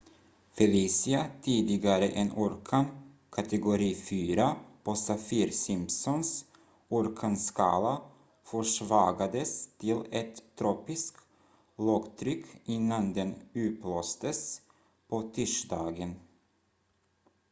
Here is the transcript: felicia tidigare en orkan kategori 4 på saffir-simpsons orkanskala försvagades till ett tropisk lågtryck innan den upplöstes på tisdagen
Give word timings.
felicia 0.59 1.17
tidigare 1.47 2.07
en 2.21 2.29
orkan 2.45 2.87
kategori 3.37 3.89
4 3.97 4.47
på 4.83 4.95
saffir-simpsons 5.01 6.31
orkanskala 7.01 7.93
försvagades 8.53 9.69
till 9.77 10.01
ett 10.11 10.43
tropisk 10.55 11.13
lågtryck 11.77 12.45
innan 12.65 13.13
den 13.13 13.35
upplöstes 13.53 14.61
på 15.07 15.21
tisdagen 15.21 16.15